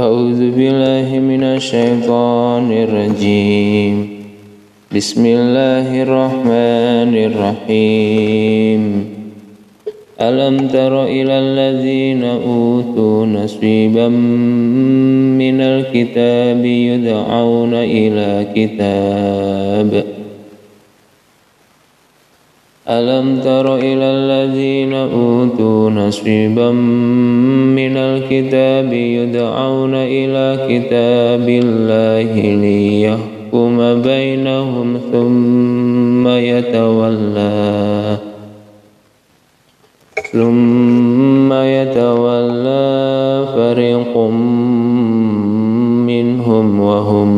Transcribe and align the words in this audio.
أعوذ 0.00 0.56
بالله 0.56 1.18
من 1.18 1.42
الشيطان 1.44 2.72
الرجيم. 2.72 3.96
بسم 4.96 5.26
الله 5.26 6.02
الرحمن 6.02 7.12
الرحيم. 7.28 8.82
ألم 10.20 10.56
تر 10.68 11.04
إلى 11.04 11.34
الذين 11.38 12.24
أوتوا 12.24 13.26
نصيبا 13.26 14.08
من 15.42 15.60
الكتاب 15.60 16.64
يدعون 16.64 17.74
إلى 17.74 18.46
كتاب 18.56 20.04
ألم 22.88 23.40
تر 23.40 23.76
إلى 23.76 24.04
الذين 24.04 24.94
أوتوا 24.94 25.90
نصيبا 25.90 26.70
من 26.70 27.96
الكتاب 27.96 28.92
يدعون 28.92 29.94
إلى 29.94 30.58
كتاب 30.68 31.48
الله 31.48 32.32
ليحكم 32.56 34.02
بينهم 34.02 35.00
ثم 35.12 36.28
يتولى 36.28 38.16
ثم 40.32 41.52
يتولى 41.52 43.44
فريق 43.54 44.16
منهم 46.06 46.80
وهم 46.80 47.28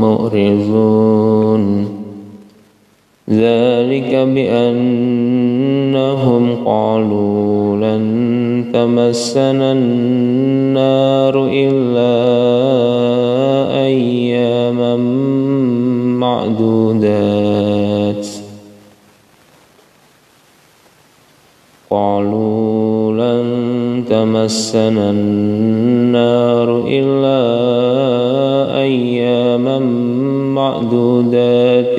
مؤرزون 0.00 1.62
ذلك 3.30 3.61
بأنهم 4.14 5.64
قالوا 6.64 7.76
لن 7.76 8.64
تمسنا 8.72 9.72
النار 9.72 11.48
إلا 11.52 12.12
أياما 13.84 14.96
معدودات. 16.18 18.26
قالوا 21.90 23.12
لن 23.12 24.04
تمسنا 24.10 25.10
النار 25.10 26.84
إلا 26.88 27.42
أياما 28.80 29.78
معدودات. 30.54 31.98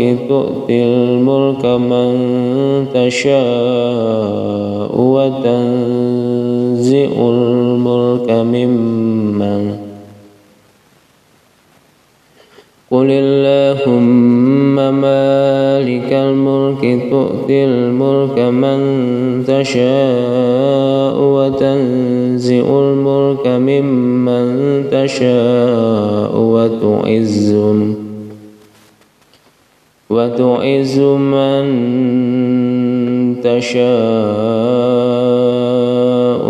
الملك 0.00 0.28
تؤتي 0.28 0.84
الملك 0.84 1.64
من 1.64 2.16
تشاء 2.94 3.40
وتنزئ 5.14 6.30
الملك 7.20 8.30
ممن 8.30 9.76
قل 12.90 13.06
اللهم 13.10 14.74
مالك 14.76 16.12
الملك 16.12 16.82
تؤتي 17.10 17.64
الملك 17.64 18.38
من 18.38 18.80
تشاء 19.46 21.16
وتنزع 21.20 22.64
الملك 22.80 23.46
ممن 23.46 24.46
تشاء 24.90 26.32
وتعز 26.36 27.54
وتعز 30.10 30.98
من 30.98 31.64
تشاء 33.42 33.80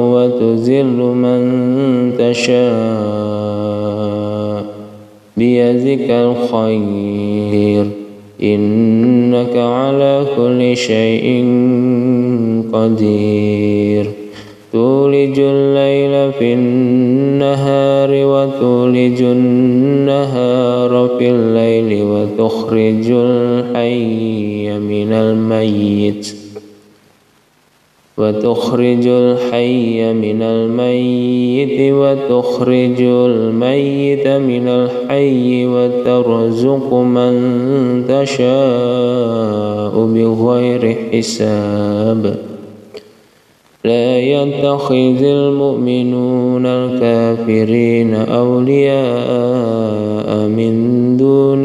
وتذل 0.00 0.96
من 0.96 1.42
تشاء 2.18 2.60
بيدك 5.36 6.10
الخير. 6.10 7.86
إنك 8.42 9.56
على 9.56 10.24
كل 10.36 10.76
شيء 10.76 11.44
قدير. 12.72 14.06
تولج 14.72 15.40
الليل 15.40 16.32
في 16.32 16.54
النهار 16.54 18.10
وتولج 18.10 19.22
النهار 19.22 21.08
في 21.18 21.30
الليل. 21.30 21.79
وتخرج 22.40 23.10
الحي 23.10 24.78
من 24.78 25.12
الميت 25.12 26.34
وتخرج 28.18 29.06
الحي 29.06 30.12
من 30.12 30.42
الميت 30.42 31.92
وتخرج 31.94 33.00
الميت 33.00 34.28
من 34.28 34.68
الحي 34.68 35.66
وترزق 35.66 36.94
من 36.94 37.34
تشاء 38.08 39.94
بغير 40.14 40.96
حساب. 41.12 42.50
لا 43.84 44.20
يتخذ 44.20 45.22
المؤمنون 45.22 46.66
الكافرين 46.66 48.14
أولياء 48.14 49.80
من 50.48 51.16
دون 51.16 51.64